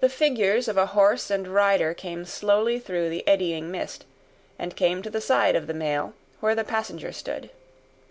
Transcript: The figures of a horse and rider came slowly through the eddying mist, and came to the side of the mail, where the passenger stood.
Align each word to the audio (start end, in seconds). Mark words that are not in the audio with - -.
The 0.00 0.08
figures 0.08 0.66
of 0.66 0.78
a 0.78 0.86
horse 0.86 1.30
and 1.30 1.46
rider 1.46 1.92
came 1.92 2.24
slowly 2.24 2.78
through 2.78 3.10
the 3.10 3.22
eddying 3.28 3.70
mist, 3.70 4.06
and 4.58 4.74
came 4.74 5.02
to 5.02 5.10
the 5.10 5.20
side 5.20 5.54
of 5.54 5.66
the 5.66 5.74
mail, 5.74 6.14
where 6.40 6.54
the 6.54 6.64
passenger 6.64 7.12
stood. 7.12 7.50